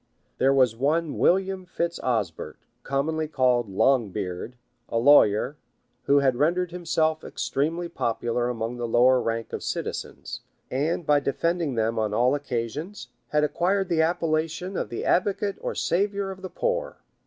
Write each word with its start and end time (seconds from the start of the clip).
There 0.39 0.51
was 0.51 0.75
one 0.75 1.19
William 1.19 1.63
Fitz 1.67 1.99
Osbert, 2.01 2.57
commonly 2.81 3.27
called 3.27 3.69
Longbeard, 3.69 4.53
a 4.89 4.97
lawyer, 4.97 5.57
who 6.05 6.21
had 6.21 6.37
rendered 6.37 6.71
himself 6.71 7.23
extremely 7.23 7.87
popular 7.87 8.49
among 8.49 8.77
the 8.77 8.87
lower 8.87 9.21
rank 9.21 9.53
of 9.53 9.61
citizens; 9.61 10.41
and 10.71 11.05
by 11.05 11.19
defend 11.19 11.61
ing 11.61 11.75
them 11.75 11.99
on 11.99 12.15
all 12.15 12.33
occasions, 12.33 13.09
had 13.27 13.43
acquired 13.43 13.89
the 13.89 14.01
appellation 14.01 14.75
of 14.75 14.89
the 14.89 15.05
advocate 15.05 15.57
or 15.61 15.75
savior 15.75 16.31
of 16.31 16.41
the 16.41 16.49
poor. 16.49 16.97